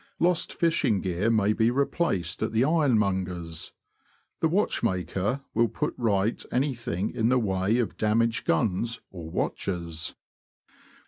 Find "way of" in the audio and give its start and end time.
7.37-7.97